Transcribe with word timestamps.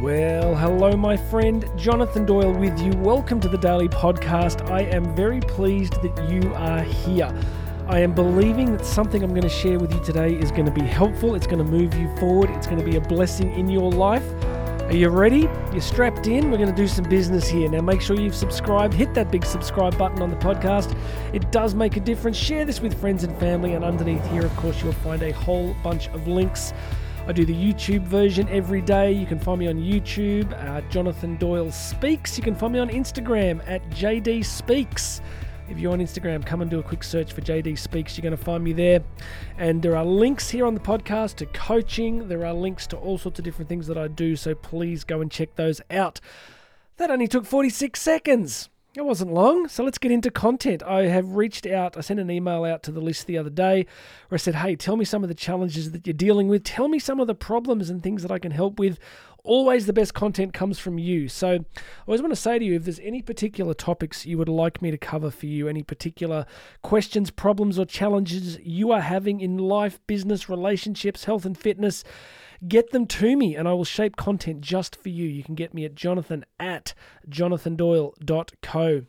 Well, 0.00 0.54
hello, 0.54 0.96
my 0.96 1.18
friend. 1.18 1.70
Jonathan 1.76 2.24
Doyle 2.24 2.54
with 2.54 2.80
you. 2.80 2.90
Welcome 2.92 3.38
to 3.40 3.48
the 3.48 3.58
Daily 3.58 3.86
Podcast. 3.86 4.70
I 4.70 4.84
am 4.84 5.14
very 5.14 5.40
pleased 5.42 6.00
that 6.00 6.30
you 6.30 6.54
are 6.54 6.80
here. 6.80 7.30
I 7.86 7.98
am 7.98 8.14
believing 8.14 8.74
that 8.74 8.86
something 8.86 9.22
I'm 9.22 9.28
going 9.28 9.42
to 9.42 9.50
share 9.50 9.78
with 9.78 9.92
you 9.92 10.02
today 10.02 10.32
is 10.32 10.52
going 10.52 10.64
to 10.64 10.72
be 10.72 10.80
helpful. 10.80 11.34
It's 11.34 11.46
going 11.46 11.58
to 11.58 11.70
move 11.70 11.92
you 11.96 12.08
forward. 12.16 12.48
It's 12.48 12.66
going 12.66 12.78
to 12.78 12.84
be 12.84 12.96
a 12.96 13.00
blessing 13.02 13.52
in 13.52 13.68
your 13.68 13.92
life. 13.92 14.24
Are 14.84 14.96
you 14.96 15.10
ready? 15.10 15.50
You're 15.70 15.82
strapped 15.82 16.26
in? 16.26 16.50
We're 16.50 16.56
going 16.56 16.74
to 16.74 16.74
do 16.74 16.88
some 16.88 17.04
business 17.04 17.46
here. 17.46 17.68
Now, 17.68 17.82
make 17.82 18.00
sure 18.00 18.18
you've 18.18 18.34
subscribed. 18.34 18.94
Hit 18.94 19.12
that 19.12 19.30
big 19.30 19.44
subscribe 19.44 19.98
button 19.98 20.22
on 20.22 20.30
the 20.30 20.36
podcast. 20.36 20.96
It 21.34 21.52
does 21.52 21.74
make 21.74 21.98
a 21.98 22.00
difference. 22.00 22.38
Share 22.38 22.64
this 22.64 22.80
with 22.80 22.98
friends 22.98 23.22
and 23.22 23.38
family. 23.38 23.74
And 23.74 23.84
underneath 23.84 24.26
here, 24.30 24.46
of 24.46 24.56
course, 24.56 24.82
you'll 24.82 24.94
find 24.94 25.22
a 25.22 25.32
whole 25.32 25.76
bunch 25.82 26.08
of 26.08 26.26
links. 26.26 26.72
I 27.26 27.32
do 27.32 27.44
the 27.44 27.54
YouTube 27.54 28.02
version 28.02 28.48
every 28.48 28.80
day. 28.80 29.12
You 29.12 29.26
can 29.26 29.38
find 29.38 29.60
me 29.60 29.68
on 29.68 29.76
YouTube, 29.76 30.52
uh, 30.66 30.80
Jonathan 30.88 31.36
Doyle 31.36 31.70
Speaks. 31.70 32.36
You 32.36 32.42
can 32.42 32.54
find 32.54 32.72
me 32.72 32.78
on 32.78 32.88
Instagram 32.88 33.62
at 33.68 33.88
JD 33.90 34.44
Speaks. 34.44 35.20
If 35.68 35.78
you're 35.78 35.92
on 35.92 36.00
Instagram, 36.00 36.44
come 36.44 36.62
and 36.62 36.70
do 36.70 36.80
a 36.80 36.82
quick 36.82 37.04
search 37.04 37.32
for 37.32 37.42
JD 37.42 37.78
Speaks. 37.78 38.16
You're 38.16 38.22
going 38.22 38.36
to 38.36 38.42
find 38.42 38.64
me 38.64 38.72
there. 38.72 39.04
And 39.58 39.80
there 39.80 39.96
are 39.96 40.04
links 40.04 40.50
here 40.50 40.66
on 40.66 40.74
the 40.74 40.80
podcast 40.80 41.36
to 41.36 41.46
coaching. 41.46 42.26
There 42.26 42.44
are 42.44 42.54
links 42.54 42.88
to 42.88 42.96
all 42.96 43.18
sorts 43.18 43.38
of 43.38 43.44
different 43.44 43.68
things 43.68 43.86
that 43.86 43.96
I 43.96 44.08
do. 44.08 44.34
So 44.34 44.56
please 44.56 45.04
go 45.04 45.20
and 45.20 45.30
check 45.30 45.54
those 45.54 45.80
out. 45.90 46.20
That 46.96 47.10
only 47.10 47.28
took 47.28 47.46
46 47.46 48.00
seconds. 48.00 48.68
It 48.96 49.04
wasn't 49.04 49.32
long, 49.32 49.68
so 49.68 49.84
let's 49.84 49.98
get 49.98 50.10
into 50.10 50.32
content. 50.32 50.82
I 50.82 51.02
have 51.02 51.36
reached 51.36 51.64
out, 51.64 51.96
I 51.96 52.00
sent 52.00 52.18
an 52.18 52.28
email 52.28 52.64
out 52.64 52.82
to 52.82 52.90
the 52.90 53.00
list 53.00 53.28
the 53.28 53.38
other 53.38 53.48
day 53.48 53.86
where 54.28 54.34
I 54.34 54.38
said, 54.38 54.56
Hey, 54.56 54.74
tell 54.74 54.96
me 54.96 55.04
some 55.04 55.22
of 55.22 55.28
the 55.28 55.34
challenges 55.34 55.92
that 55.92 56.08
you're 56.08 56.14
dealing 56.14 56.48
with. 56.48 56.64
Tell 56.64 56.88
me 56.88 56.98
some 56.98 57.20
of 57.20 57.28
the 57.28 57.34
problems 57.36 57.88
and 57.88 58.02
things 58.02 58.22
that 58.22 58.32
I 58.32 58.40
can 58.40 58.50
help 58.50 58.80
with 58.80 58.98
always 59.44 59.86
the 59.86 59.92
best 59.92 60.14
content 60.14 60.52
comes 60.52 60.78
from 60.78 60.98
you. 60.98 61.28
So 61.28 61.48
I 61.48 61.60
always 62.06 62.22
want 62.22 62.32
to 62.32 62.40
say 62.40 62.58
to 62.58 62.64
you 62.64 62.74
if 62.74 62.84
there's 62.84 63.00
any 63.00 63.22
particular 63.22 63.74
topics 63.74 64.26
you 64.26 64.38
would 64.38 64.48
like 64.48 64.82
me 64.82 64.90
to 64.90 64.98
cover 64.98 65.30
for 65.30 65.46
you, 65.46 65.68
any 65.68 65.82
particular 65.82 66.46
questions, 66.82 67.30
problems, 67.30 67.78
or 67.78 67.84
challenges 67.84 68.58
you 68.62 68.92
are 68.92 69.00
having 69.00 69.40
in 69.40 69.58
life, 69.58 70.00
business, 70.06 70.48
relationships, 70.48 71.24
health, 71.24 71.44
and 71.44 71.56
fitness, 71.56 72.04
get 72.68 72.90
them 72.90 73.06
to 73.06 73.36
me 73.36 73.56
and 73.56 73.66
I 73.66 73.72
will 73.72 73.84
shape 73.84 74.16
content 74.16 74.60
just 74.60 74.96
for 74.96 75.08
you. 75.08 75.26
You 75.26 75.42
can 75.42 75.54
get 75.54 75.74
me 75.74 75.84
at 75.84 75.94
jonathan 75.94 76.44
at 76.58 76.94
jonathandoyle.co. 77.28 79.02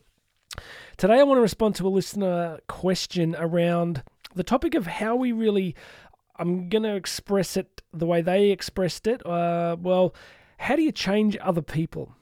Today, 0.98 1.18
I 1.18 1.22
want 1.22 1.38
to 1.38 1.42
respond 1.42 1.74
to 1.76 1.86
a 1.86 1.88
listener 1.88 2.58
question 2.68 3.34
around 3.38 4.02
the 4.34 4.44
topic 4.44 4.74
of 4.74 4.86
how 4.86 5.16
we 5.16 5.32
really 5.32 5.74
I'm 6.36 6.68
going 6.68 6.82
to 6.84 6.94
express 6.94 7.56
it 7.56 7.82
the 7.92 8.06
way 8.06 8.22
they 8.22 8.50
expressed 8.50 9.06
it. 9.06 9.24
Uh, 9.26 9.76
well, 9.80 10.14
how 10.58 10.76
do 10.76 10.82
you 10.82 10.92
change 10.92 11.36
other 11.40 11.62
people? 11.62 12.14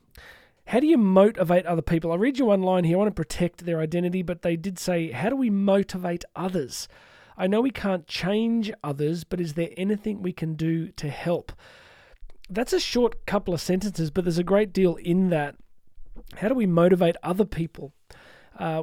How 0.67 0.81
do 0.81 0.87
you 0.87 0.99
motivate 0.99 1.67
other 1.67 1.83
people? 1.83 2.13
I 2.13 2.17
read 2.17 2.39
you 2.39 2.47
one 2.47 2.63
line 2.63 2.85
here. 2.85 2.97
I 2.97 2.99
want 2.99 3.09
to 3.09 3.15
protect 3.15 3.65
their 3.65 3.81
identity, 3.81 4.23
but 4.23 4.43
they 4.43 4.57
did 4.57 4.79
say, 4.79 5.11
How 5.11 5.29
do 5.29 5.37
we 5.37 5.51
motivate 5.51 6.25
others? 6.37 6.89
I 7.37 7.47
know 7.47 7.61
we 7.61 7.71
can't 7.71 8.07
change 8.07 8.71
others, 8.85 9.25
but 9.25 9.41
is 9.41 9.55
there 9.55 9.71
anything 9.77 10.23
we 10.23 10.33
can 10.33 10.55
do 10.55 10.89
to 10.93 11.09
help? 11.09 11.53
That's 12.49 12.73
a 12.73 12.81
short 12.81 13.27
couple 13.27 13.55
of 13.55 13.61
sentences, 13.61 14.11
but 14.11 14.25
there's 14.25 14.39
a 14.39 14.45
great 14.45 14.73
deal 14.73 14.97
in 14.97 15.31
that. 15.31 15.57
How 16.37 16.49
do 16.49 16.55
we 16.55 16.67
motivate 16.67 17.17
other 17.23 17.45
people? 17.45 17.93
Uh, 18.59 18.83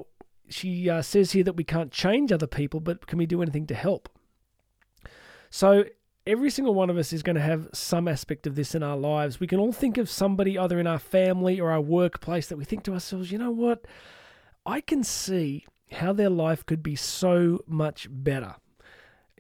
she 0.50 0.90
uh, 0.90 1.02
says 1.02 1.34
here 1.34 1.44
that 1.44 1.56
we 1.56 1.64
can't 1.64 1.92
change 1.92 2.32
other 2.32 2.48
people, 2.48 2.80
but 2.80 3.08
can 3.08 3.18
we 3.18 3.26
do 3.26 3.42
anything 3.42 3.68
to 3.68 3.76
help? 3.76 4.10
So 5.50 5.86
every 6.26 6.50
single 6.50 6.74
one 6.74 6.90
of 6.90 6.98
us 6.98 7.14
is 7.14 7.24
going 7.24 7.36
to 7.36 7.42
have 7.42 7.70
some 7.74 8.08
aspect 8.08 8.46
of 8.46 8.56
this 8.56 8.76
in 8.76 8.84
our 8.84 8.98
lives. 8.98 9.40
We 9.40 9.48
can 9.48 9.60
all 9.60 9.72
think 9.72 9.98
of 9.98 10.10
somebody 10.10 10.58
either 10.58 10.80
in 10.80 10.88
our 10.88 11.00
family 11.00 11.60
or 11.60 11.72
our 11.72 11.82
workplace 11.82 12.48
that 12.48 12.58
we 12.58 12.66
think 12.66 12.84
to 12.84 12.94
ourselves, 12.94 13.32
you 13.32 13.38
know 13.38 13.52
what? 13.52 13.86
I 14.66 14.82
can 14.82 15.04
see 15.04 15.66
how 15.92 16.12
their 16.12 16.30
life 16.30 16.66
could 16.66 16.84
be 16.84 16.96
so 16.96 17.64
much 17.66 18.08
better. 18.12 18.56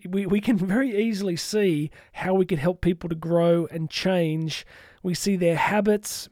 We, 0.08 0.26
we 0.26 0.40
can 0.40 0.58
very 0.58 0.98
easily 0.98 1.36
see 1.36 1.92
how 2.14 2.34
we 2.34 2.46
can 2.46 2.58
help 2.58 2.82
people 2.82 3.10
to 3.10 3.16
grow 3.16 3.68
and 3.70 3.90
change. 3.90 4.66
We 5.04 5.14
see 5.14 5.36
their 5.36 5.58
habits. 5.58 6.30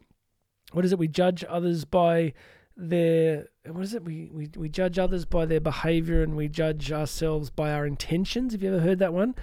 What 0.72 0.84
is 0.84 0.92
it? 0.92 0.98
We 0.98 1.08
judge 1.08 1.44
others 1.48 1.84
by 1.84 2.32
their 2.76 3.48
what 3.66 3.82
is 3.82 3.94
it? 3.94 4.04
We, 4.04 4.30
we 4.32 4.50
we 4.54 4.68
judge 4.68 4.98
others 4.98 5.24
by 5.24 5.46
their 5.46 5.60
behavior 5.60 6.22
and 6.22 6.36
we 6.36 6.48
judge 6.48 6.92
ourselves 6.92 7.50
by 7.50 7.72
our 7.72 7.86
intentions. 7.86 8.52
Have 8.52 8.62
you 8.62 8.68
ever 8.68 8.80
heard 8.80 8.98
that 8.98 9.14
one? 9.14 9.34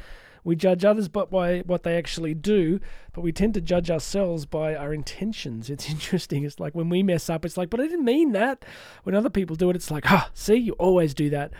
We 0.44 0.56
judge 0.56 0.84
others 0.84 1.08
but 1.08 1.32
by 1.32 1.60
what 1.60 1.84
they 1.84 1.98
actually 1.98 2.34
do, 2.34 2.80
but 3.14 3.22
we 3.22 3.32
tend 3.32 3.54
to 3.54 3.62
judge 3.62 3.90
ourselves 3.90 4.46
by 4.46 4.76
our 4.76 4.94
intentions. 4.94 5.70
It's 5.70 5.90
interesting. 5.90 6.44
It's 6.44 6.60
like 6.60 6.76
when 6.76 6.90
we 6.90 7.04
mess 7.04 7.30
up, 7.30 7.46
it's 7.46 7.58
like, 7.58 7.70
but 7.70 7.80
I 7.80 7.88
didn't 7.88 8.06
mean 8.06 8.34
that. 8.34 8.66
When 9.04 9.16
other 9.16 9.30
people 9.30 9.56
do 9.56 9.70
it, 9.70 9.76
it's 9.76 9.92
like, 9.92 10.12
ah, 10.12 10.30
see, 10.34 10.56
you 10.56 10.74
always 10.74 11.14
do 11.14 11.30
that. 11.30 11.52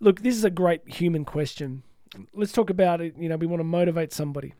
Look, 0.00 0.22
this 0.22 0.36
is 0.36 0.44
a 0.44 0.50
great 0.50 0.82
human 0.86 1.24
question. 1.24 1.82
Let's 2.32 2.52
talk 2.52 2.70
about 2.70 3.00
it. 3.00 3.14
You 3.18 3.28
know, 3.28 3.36
we 3.36 3.46
want 3.46 3.60
to 3.60 3.64
motivate 3.64 4.12
somebody. 4.12 4.54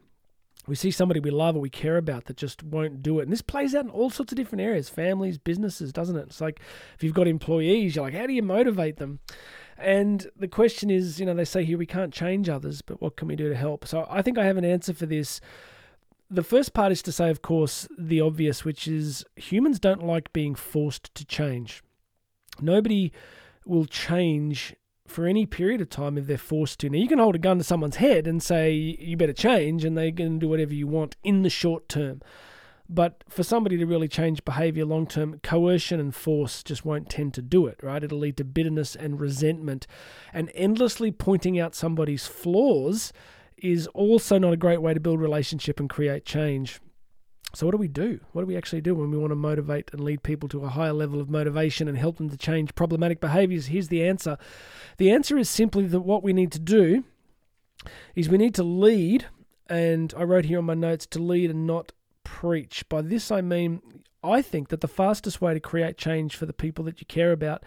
We 0.67 0.75
see 0.75 0.91
somebody 0.91 1.21
we 1.21 1.31
love 1.31 1.57
or 1.57 1.61
we 1.61 1.69
care 1.69 1.99
about 1.99 2.25
that 2.25 2.39
just 2.39 2.63
won't 2.63 3.03
do 3.03 3.19
it. 3.19 3.25
And 3.25 3.33
this 3.33 3.43
plays 3.43 3.75
out 3.75 3.85
in 3.85 3.91
all 3.91 4.09
sorts 4.09 4.33
of 4.33 4.37
different 4.37 4.63
areas 4.63 4.89
families, 4.89 5.37
businesses, 5.37 5.93
doesn't 5.93 6.17
it? 6.17 6.29
It's 6.29 6.41
like 6.41 6.61
if 6.95 7.05
you've 7.05 7.15
got 7.15 7.29
employees, 7.29 7.97
you're 7.97 8.05
like, 8.05 8.15
how 8.15 8.27
do 8.27 8.33
you 8.33 8.43
motivate 8.43 8.97
them? 8.97 9.21
And 9.79 10.29
the 10.37 10.49
question 10.49 10.91
is, 10.91 11.19
you 11.19 11.27
know, 11.27 11.35
they 11.35 11.45
say 11.45 11.65
here 11.65 11.79
we 11.79 11.87
can't 11.87 12.13
change 12.13 12.49
others, 12.49 12.83
but 12.83 13.01
what 13.03 13.17
can 13.17 13.29
we 13.29 13.37
do 13.37 13.49
to 13.49 13.57
help? 13.57 13.87
So 13.87 14.07
I 14.09 14.23
think 14.23 14.39
I 14.39 14.45
have 14.45 14.57
an 14.57 14.65
answer 14.65 14.95
for 14.95 15.07
this. 15.07 15.41
The 16.31 16.43
first 16.43 16.73
part 16.75 16.93
is 16.93 17.03
to 17.03 17.13
say, 17.13 17.31
of 17.31 17.43
course, 17.43 17.87
the 17.99 18.21
obvious, 18.21 18.65
which 18.65 18.89
is 18.89 19.25
humans 19.37 19.79
don't 19.79 20.05
like 20.05 20.33
being 20.33 20.55
forced 20.55 21.15
to 21.15 21.25
change. 21.25 21.83
Nobody 22.61 23.13
will 23.67 23.87
change 23.87 24.75
for 25.07 25.27
any 25.27 25.45
period 25.45 25.81
of 25.81 25.91
time 25.91 26.17
if 26.17 26.27
they're 26.27 26.39
forced 26.39 26.81
to. 26.81 26.89
Now, 26.89 26.99
you 26.99 27.09
can 27.09 27.19
hold 27.19 27.35
a 27.35 27.39
gun 27.39 27.59
to 27.59 27.65
someone's 27.65 27.97
head 27.97 28.27
and 28.27 28.43
say, 28.43 28.73
you 28.73 29.17
better 29.17 29.35
change, 29.35 29.85
and 29.85 29.99
they 29.99 30.11
can 30.13 30.39
do 30.39 30.49
whatever 30.49 30.73
you 30.73 30.87
want 30.87 31.17
in 31.23 31.43
the 31.43 31.51
short 31.51 31.89
term. 31.89 32.23
But 32.89 33.25
for 33.29 33.43
somebody 33.43 33.79
to 33.79 33.87
really 33.87 34.09
change 34.09 34.45
behavior 34.45 34.85
long 34.85 35.07
term, 35.07 35.41
coercion 35.43 36.01
and 36.01 36.15
force 36.15 36.63
just 36.63 36.85
won't 36.85 37.09
tend 37.09 37.33
to 37.35 37.43
do 37.43 37.67
it, 37.67 37.81
right? 37.83 38.05
It'll 38.05 38.19
lead 38.19 38.37
to 38.37 38.45
bitterness 38.45 38.95
and 38.95 39.19
resentment. 39.19 39.87
And 40.33 40.51
endlessly 40.55 41.11
pointing 41.11 41.59
out 41.59 41.75
somebody's 41.75 42.27
flaws 42.27 43.13
is 43.57 43.87
also 43.89 44.39
not 44.39 44.53
a 44.53 44.59
great 44.59 44.83
way 44.83 44.93
to 44.93 45.01
build 45.01 45.21
relationship 45.21 45.81
and 45.81 45.89
create 45.89 46.27
change. 46.27 46.81
So, 47.55 47.67
what 47.67 47.73
do 47.73 47.79
we 47.79 47.89
do? 47.89 48.21
What 48.33 48.43
do 48.43 48.47
we 48.47 48.57
actually 48.57 48.81
do 48.81 48.97
when 48.97 49.11
we 49.11 49.17
want 49.17 49.31
to 49.31 49.37
motivate 49.37 49.91
and 49.93 50.03
lead 50.03 50.25
people 50.25 50.49
to 50.51 50.65
a 50.65 50.69
higher 50.69 50.93
level 50.93 51.21
of 51.21 51.31
motivation 51.31 51.87
and 51.87 51.97
help 51.97 52.19
them 52.19 52.29
to 52.29 52.37
change 52.37 52.75
problematic 52.75 53.21
behaviors? 53.21 53.67
Here's 53.67 53.89
the 53.89 54.05
answer 54.05 54.37
the 54.99 55.11
answer 55.11 55.39
is 55.39 55.49
simply 55.49 55.87
that 55.87 56.01
what 56.01 56.23
we 56.23 56.33
need 56.33 56.51
to 56.53 56.59
do 56.59 57.05
is 58.15 58.29
we 58.29 58.39
need 58.39 58.55
to 58.57 58.65
lead, 58.65 59.27
and 59.69 60.13
I 60.17 60.25
wrote 60.25 60.47
here 60.47 60.59
on 60.59 60.65
my 60.65 60.75
notes 60.75 61.07
to 61.07 61.21
lead 61.21 61.51
and 61.51 61.67
not 61.67 61.93
preach. 62.25 62.89
By 62.89 63.03
this, 63.03 63.31
I 63.31 63.41
mean, 63.41 63.81
I 64.23 64.43
think 64.43 64.69
that 64.69 64.81
the 64.81 64.89
fastest 64.89 65.41
way 65.41 65.55
to 65.55 65.61
create 65.61 65.97
change 65.97 66.37
for 66.37 66.47
the 66.47 66.53
people 66.53 66.85
that 66.85 67.01
you 67.01 67.07
care 67.07 67.33
about 67.33 67.63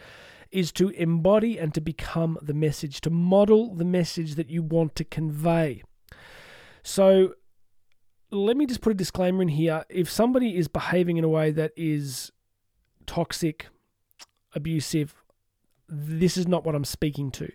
is 0.52 0.72
to 0.74 0.90
embody 0.90 1.58
and 1.58 1.74
to 1.74 1.82
become 1.82 2.38
the 2.42 2.54
message, 2.54 3.02
to 3.02 3.10
model 3.10 3.76
the 3.76 3.86
message 3.86 4.36
that 4.36 4.50
you 4.50 4.64
want 4.64 4.96
to 4.96 5.04
convey. 5.04 5.84
So, 6.84 7.36
let 8.32 8.58
me 8.58 8.66
just 8.66 8.82
put 8.82 8.92
a 8.92 8.96
disclaimer 8.96 9.42
in 9.42 9.48
here. 9.48 9.86
If 9.90 10.10
somebody 10.10 10.58
is 10.58 10.68
behaving 10.68 11.18
in 11.18 11.24
a 11.24 11.30
way 11.30 11.52
that 11.52 11.72
is 11.78 12.32
toxic, 13.06 13.68
abusive, 14.54 15.16
this 15.88 16.36
is 16.36 16.48
not 16.48 16.66
what 16.66 16.76
I'm 16.76 16.86
speaking 16.86 17.32
to 17.32 17.50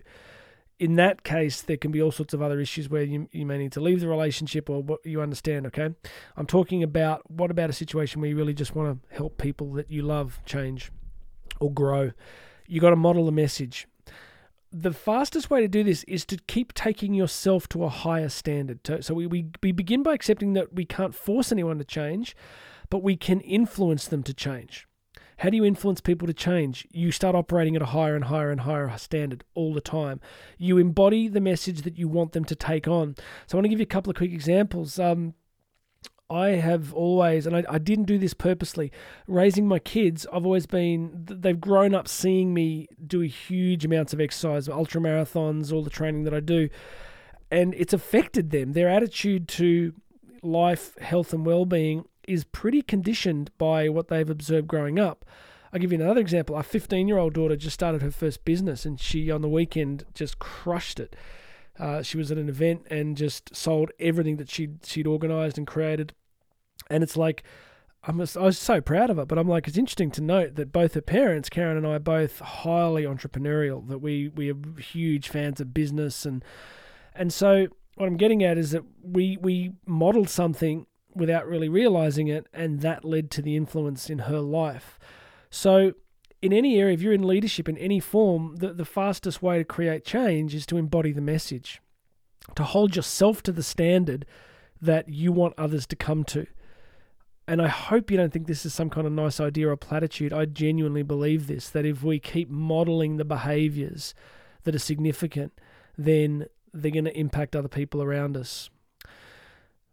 in 0.82 0.96
that 0.96 1.22
case, 1.22 1.62
there 1.62 1.76
can 1.76 1.92
be 1.92 2.02
all 2.02 2.10
sorts 2.10 2.34
of 2.34 2.42
other 2.42 2.58
issues 2.58 2.88
where 2.88 3.04
you, 3.04 3.28
you 3.30 3.46
may 3.46 3.56
need 3.56 3.70
to 3.70 3.80
leave 3.80 4.00
the 4.00 4.08
relationship 4.08 4.68
or 4.68 4.82
what 4.82 4.98
you 5.06 5.20
understand, 5.20 5.64
okay? 5.68 5.90
I'm 6.36 6.46
talking 6.46 6.82
about 6.82 7.30
what 7.30 7.52
about 7.52 7.70
a 7.70 7.72
situation 7.72 8.20
where 8.20 8.28
you 8.28 8.36
really 8.36 8.52
just 8.52 8.74
want 8.74 9.00
to 9.00 9.14
help 9.14 9.38
people 9.38 9.72
that 9.74 9.92
you 9.92 10.02
love 10.02 10.40
change 10.44 10.90
or 11.60 11.72
grow? 11.72 12.10
You 12.66 12.80
got 12.80 12.90
to 12.90 12.96
model 12.96 13.26
the 13.26 13.30
message. 13.30 13.86
The 14.72 14.92
fastest 14.92 15.50
way 15.50 15.60
to 15.60 15.68
do 15.68 15.84
this 15.84 16.02
is 16.08 16.24
to 16.24 16.36
keep 16.48 16.74
taking 16.74 17.14
yourself 17.14 17.68
to 17.68 17.84
a 17.84 17.88
higher 17.88 18.28
standard. 18.28 18.80
So 19.04 19.14
we, 19.14 19.28
we, 19.28 19.50
we 19.62 19.70
begin 19.70 20.02
by 20.02 20.14
accepting 20.14 20.54
that 20.54 20.74
we 20.74 20.84
can't 20.84 21.14
force 21.14 21.52
anyone 21.52 21.78
to 21.78 21.84
change, 21.84 22.34
but 22.90 23.04
we 23.04 23.14
can 23.14 23.38
influence 23.42 24.08
them 24.08 24.24
to 24.24 24.34
change. 24.34 24.88
How 25.42 25.50
do 25.50 25.56
you 25.56 25.64
influence 25.64 26.00
people 26.00 26.28
to 26.28 26.32
change? 26.32 26.86
You 26.92 27.10
start 27.10 27.34
operating 27.34 27.74
at 27.74 27.82
a 27.82 27.86
higher 27.86 28.14
and 28.14 28.26
higher 28.26 28.52
and 28.52 28.60
higher 28.60 28.96
standard 28.96 29.42
all 29.56 29.74
the 29.74 29.80
time. 29.80 30.20
You 30.56 30.78
embody 30.78 31.26
the 31.26 31.40
message 31.40 31.82
that 31.82 31.98
you 31.98 32.06
want 32.06 32.30
them 32.30 32.44
to 32.44 32.54
take 32.54 32.86
on. 32.86 33.16
So 33.48 33.54
I 33.54 33.58
want 33.58 33.64
to 33.64 33.68
give 33.68 33.80
you 33.80 33.82
a 33.82 33.86
couple 33.86 34.12
of 34.12 34.16
quick 34.16 34.30
examples. 34.30 35.00
Um, 35.00 35.34
I 36.30 36.50
have 36.50 36.94
always, 36.94 37.44
and 37.44 37.56
I, 37.56 37.64
I, 37.68 37.78
didn't 37.78 38.04
do 38.04 38.18
this 38.18 38.34
purposely, 38.34 38.92
raising 39.26 39.66
my 39.66 39.80
kids, 39.80 40.28
I've 40.32 40.46
always 40.46 40.66
been, 40.66 41.26
they've 41.28 41.60
grown 41.60 41.92
up 41.92 42.06
seeing 42.06 42.54
me 42.54 42.86
do 43.04 43.18
huge 43.18 43.84
amounts 43.84 44.12
of 44.12 44.20
exercise, 44.20 44.68
ultra 44.68 45.00
marathons, 45.00 45.72
all 45.72 45.82
the 45.82 45.90
training 45.90 46.22
that 46.22 46.34
I 46.34 46.38
do. 46.38 46.68
And 47.50 47.74
it's 47.74 47.92
affected 47.92 48.50
them. 48.50 48.74
Their 48.74 48.88
attitude 48.88 49.48
to 49.48 49.92
life, 50.40 50.96
health, 50.98 51.32
and 51.32 51.44
well 51.44 51.66
being 51.66 52.04
is 52.26 52.44
pretty 52.44 52.82
conditioned 52.82 53.50
by 53.58 53.88
what 53.88 54.08
they've 54.08 54.30
observed 54.30 54.68
growing 54.68 54.98
up. 54.98 55.24
I'll 55.72 55.80
give 55.80 55.92
you 55.92 56.00
another 56.00 56.20
example. 56.20 56.56
Our 56.56 56.62
15 56.62 57.08
year 57.08 57.18
old 57.18 57.34
daughter 57.34 57.56
just 57.56 57.74
started 57.74 58.02
her 58.02 58.10
first 58.10 58.44
business 58.44 58.84
and 58.84 59.00
she, 59.00 59.30
on 59.30 59.40
the 59.40 59.48
weekend, 59.48 60.04
just 60.14 60.38
crushed 60.38 61.00
it. 61.00 61.16
Uh, 61.78 62.02
she 62.02 62.18
was 62.18 62.30
at 62.30 62.38
an 62.38 62.50
event 62.50 62.86
and 62.90 63.16
just 63.16 63.56
sold 63.56 63.90
everything 63.98 64.36
that 64.36 64.50
she'd, 64.50 64.84
she'd 64.84 65.06
organized 65.06 65.56
and 65.56 65.66
created. 65.66 66.12
And 66.90 67.02
it's 67.02 67.16
like, 67.16 67.42
I'm 68.04 68.18
just, 68.18 68.36
I 68.36 68.42
was 68.42 68.58
so 68.58 68.80
proud 68.80 69.10
of 69.10 69.18
it, 69.18 69.28
but 69.28 69.38
I'm 69.38 69.48
like, 69.48 69.68
it's 69.68 69.78
interesting 69.78 70.10
to 70.12 70.20
note 70.20 70.56
that 70.56 70.72
both 70.72 70.94
her 70.94 71.00
parents, 71.00 71.48
Karen 71.48 71.76
and 71.76 71.86
I, 71.86 71.94
are 71.94 72.00
both 72.00 72.40
highly 72.40 73.04
entrepreneurial. 73.04 73.86
That 73.88 73.98
we 73.98 74.28
we 74.28 74.50
are 74.50 74.56
huge 74.80 75.28
fans 75.28 75.60
of 75.60 75.72
business, 75.72 76.26
and 76.26 76.44
and 77.14 77.32
so 77.32 77.68
what 77.94 78.06
I'm 78.06 78.16
getting 78.16 78.42
at 78.42 78.58
is 78.58 78.72
that 78.72 78.82
we 79.02 79.36
we 79.40 79.72
modeled 79.86 80.28
something 80.28 80.86
without 81.14 81.46
really 81.46 81.68
realizing 81.68 82.28
it, 82.28 82.46
and 82.52 82.80
that 82.80 83.04
led 83.04 83.30
to 83.32 83.42
the 83.42 83.56
influence 83.56 84.08
in 84.10 84.20
her 84.20 84.40
life. 84.40 84.98
So, 85.50 85.92
in 86.40 86.52
any 86.52 86.78
area, 86.78 86.94
if 86.94 87.02
you're 87.02 87.12
in 87.12 87.26
leadership 87.26 87.68
in 87.68 87.78
any 87.78 88.00
form, 88.00 88.56
the, 88.56 88.72
the 88.72 88.84
fastest 88.84 89.42
way 89.42 89.58
to 89.58 89.64
create 89.64 90.04
change 90.04 90.54
is 90.54 90.66
to 90.66 90.76
embody 90.76 91.12
the 91.12 91.20
message, 91.20 91.80
to 92.56 92.64
hold 92.64 92.96
yourself 92.96 93.42
to 93.44 93.52
the 93.52 93.62
standard 93.62 94.26
that 94.80 95.08
you 95.08 95.30
want 95.30 95.54
others 95.56 95.86
to 95.86 95.96
come 95.96 96.24
to. 96.24 96.46
And 97.46 97.62
I 97.62 97.68
hope 97.68 98.10
you 98.10 98.16
don't 98.16 98.32
think 98.32 98.46
this 98.46 98.66
is 98.66 98.74
some 98.74 98.90
kind 98.90 99.06
of 99.06 99.12
nice 99.12 99.40
idea 99.40 99.68
or 99.68 99.76
platitude. 99.76 100.32
I 100.32 100.44
genuinely 100.44 101.02
believe 101.02 101.46
this 101.46 101.68
that 101.70 101.84
if 101.84 102.02
we 102.02 102.18
keep 102.18 102.50
modeling 102.50 103.16
the 103.16 103.24
behaviors 103.24 104.14
that 104.64 104.74
are 104.74 104.80
significant, 104.80 105.52
then 105.96 106.46
they're 106.72 106.90
going 106.90 107.04
to 107.04 107.18
impact 107.18 107.54
other 107.54 107.68
people 107.68 108.02
around 108.02 108.36
us. 108.36 108.70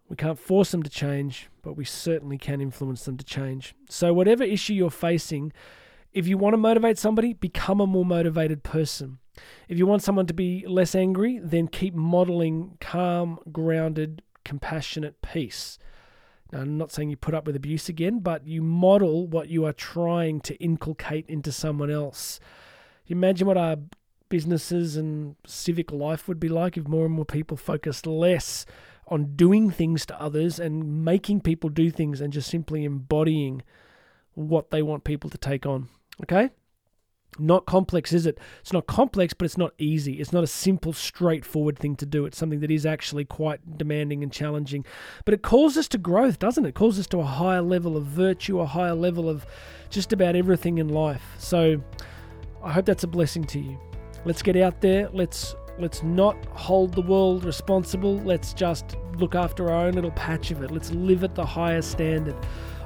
We 0.10 0.16
can't 0.16 0.40
force 0.40 0.72
them 0.72 0.82
to 0.84 0.90
change, 0.90 1.50
but 1.62 1.78
we 1.78 1.86
certainly 1.86 2.40
can 2.40 2.62
influence 2.62 3.06
them 3.06 3.18
to 3.18 3.26
change. 3.26 3.76
So, 3.90 4.12
whatever 4.14 4.44
issue 4.44 4.74
you're 4.74 4.90
facing, 4.90 5.54
if 6.14 6.28
you 6.28 6.38
want 6.38 6.54
to 6.54 6.58
motivate 6.58 6.98
somebody, 6.98 7.34
become 7.34 7.80
a 7.80 7.88
more 7.88 8.06
motivated 8.06 8.64
person. 8.64 9.20
If 9.68 9.78
you 9.78 9.86
want 9.86 10.02
someone 10.02 10.26
to 10.26 10.34
be 10.34 10.66
less 10.68 10.96
angry, 10.96 11.40
then 11.42 11.68
keep 11.68 11.94
modeling 11.94 12.78
calm, 12.82 13.40
grounded, 13.52 14.24
compassionate 14.44 15.22
peace. 15.22 15.78
Now, 16.52 16.62
I'm 16.62 16.78
not 16.80 16.92
saying 16.92 17.12
you 17.12 17.16
put 17.16 17.36
up 17.36 17.46
with 17.46 17.56
abuse 17.56 17.88
again, 17.88 18.20
but 18.20 18.48
you 18.48 18.64
model 18.64 19.28
what 19.28 19.50
you 19.50 19.66
are 19.66 19.74
trying 19.74 20.42
to 20.42 20.56
inculcate 20.56 21.28
into 21.30 21.52
someone 21.52 21.92
else. 21.92 22.40
Imagine 23.08 23.48
what 23.48 23.58
our 23.58 23.78
businesses 24.30 24.96
and 24.96 25.36
civic 25.46 25.92
life 25.92 26.28
would 26.28 26.40
be 26.40 26.50
like 26.50 26.78
if 26.78 26.88
more 26.88 27.06
and 27.06 27.14
more 27.14 27.26
people 27.26 27.58
focused 27.58 28.08
less 28.08 28.66
on 29.10 29.36
doing 29.36 29.70
things 29.72 30.06
to 30.06 30.22
others 30.22 30.60
and 30.60 31.04
making 31.04 31.42
people 31.42 31.70
do 31.70 31.92
things 31.92 32.22
and 32.22 32.32
just 32.32 32.50
simply 32.50 32.86
embodying 32.86 33.62
what 34.36 34.70
they 34.72 34.82
want 34.82 35.04
people 35.04 35.30
to 35.30 35.38
take 35.38 35.66
on. 35.66 35.90
Okay? 36.24 36.52
Not 37.38 37.66
complex, 37.66 38.12
is 38.12 38.26
it? 38.26 38.40
It's 38.62 38.74
not 38.74 38.88
complex, 38.88 39.34
but 39.34 39.46
it's 39.46 39.58
not 39.58 39.74
easy. 39.78 40.14
It's 40.20 40.34
not 40.34 40.44
a 40.44 40.48
simple, 40.48 40.94
straightforward 40.94 41.78
thing 41.78 41.96
to 41.98 42.06
do. 42.06 42.26
It's 42.26 42.38
something 42.38 42.60
that 42.60 42.72
is 42.72 42.86
actually 42.86 43.26
quite 43.26 43.78
demanding 43.78 44.24
and 44.24 44.32
challenging. 44.32 44.84
But 45.26 45.34
it 45.34 45.42
calls 45.42 45.78
us 45.78 45.88
to 45.90 45.98
growth, 45.98 46.40
doesn't 46.40 46.66
it? 46.66 46.70
It 46.70 46.76
calls 46.76 47.00
us 47.00 47.08
to 47.08 47.20
a 47.20 47.26
higher 47.26 47.62
level 47.62 47.96
of 47.96 48.06
virtue, 48.06 48.60
a 48.60 48.66
higher 48.66 48.96
level 48.96 49.30
of 49.30 49.46
just 49.90 50.12
about 50.12 50.36
everything 50.36 50.80
in 50.80 50.90
life. 50.90 51.24
So 51.38 51.82
I 52.64 52.72
hope 52.72 52.86
that's 52.86 53.04
a 53.04 53.08
blessing 53.08 53.46
to 53.46 53.60
you. 53.60 53.80
Let's 54.26 54.42
get 54.42 54.58
out 54.58 54.82
there. 54.82 55.10
Let's 55.14 55.56
let's 55.80 56.04
not 56.04 56.36
hold 56.48 56.94
the 56.94 57.02
world 57.02 57.46
responsible. 57.46 58.20
Let's 58.20 58.54
just 58.54 58.98
look 59.18 59.36
after 59.36 59.72
our 59.72 59.88
own 59.88 59.94
little 59.94 60.12
patch 60.12 60.52
of 60.52 60.62
it. 60.62 60.72
Let's 60.72 60.92
live 60.92 61.24
at 61.24 61.36
the 61.36 61.46
highest 61.46 61.92
standard. 61.92 62.36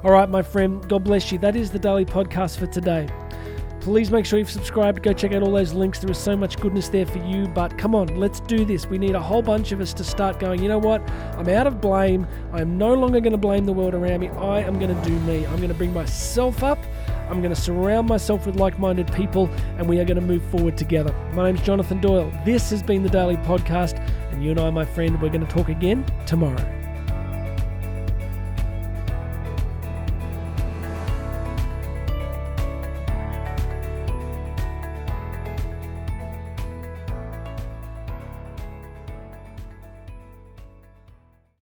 All 0.02 0.12
right, 0.12 0.28
my 0.28 0.42
friend, 0.42 0.86
God 0.88 1.04
bless 1.04 1.32
you. 1.32 1.38
That 1.38 1.56
is 1.56 1.70
the 1.70 1.78
daily 1.78 2.04
podcast 2.04 2.58
for 2.58 2.66
today. 2.66 3.08
Please 3.80 4.10
make 4.10 4.24
sure 4.24 4.38
you've 4.38 4.50
subscribed. 4.50 5.02
Go 5.02 5.12
check 5.12 5.32
out 5.32 5.42
all 5.42 5.52
those 5.52 5.74
links. 5.74 5.98
There 5.98 6.10
is 6.10 6.16
so 6.16 6.34
much 6.34 6.58
goodness 6.58 6.88
there 6.88 7.04
for 7.04 7.18
you. 7.18 7.46
But 7.48 7.76
come 7.76 7.94
on, 7.94 8.16
let's 8.16 8.40
do 8.40 8.64
this. 8.64 8.86
We 8.86 8.96
need 8.96 9.14
a 9.14 9.20
whole 9.20 9.42
bunch 9.42 9.72
of 9.72 9.80
us 9.80 9.92
to 9.94 10.04
start 10.04 10.38
going, 10.38 10.62
you 10.62 10.68
know 10.68 10.78
what? 10.78 11.02
I'm 11.10 11.48
out 11.50 11.66
of 11.66 11.82
blame. 11.82 12.26
I 12.52 12.62
am 12.62 12.78
no 12.78 12.94
longer 12.94 13.20
going 13.20 13.32
to 13.32 13.38
blame 13.38 13.66
the 13.66 13.74
world 13.74 13.94
around 13.94 14.20
me. 14.20 14.30
I 14.30 14.60
am 14.60 14.78
going 14.78 14.94
to 14.94 15.08
do 15.08 15.18
me. 15.20 15.46
I'm 15.46 15.56
going 15.56 15.68
to 15.68 15.74
bring 15.74 15.92
myself 15.92 16.62
up. 16.62 16.78
I'm 17.34 17.40
going 17.40 17.52
to 17.52 17.60
surround 17.60 18.08
myself 18.08 18.46
with 18.46 18.54
like 18.54 18.78
minded 18.78 19.12
people, 19.12 19.50
and 19.76 19.88
we 19.88 19.98
are 19.98 20.04
going 20.04 20.20
to 20.20 20.24
move 20.24 20.44
forward 20.52 20.78
together. 20.78 21.12
My 21.32 21.50
name's 21.50 21.66
Jonathan 21.66 22.00
Doyle. 22.00 22.32
This 22.44 22.70
has 22.70 22.80
been 22.80 23.02
the 23.02 23.08
Daily 23.08 23.36
Podcast, 23.38 23.98
and 24.30 24.44
you 24.44 24.52
and 24.52 24.60
I, 24.60 24.70
my 24.70 24.84
friend, 24.84 25.20
we're 25.20 25.30
going 25.30 25.44
to 25.44 25.52
talk 25.52 25.68
again 25.68 26.06
tomorrow. 26.26 26.83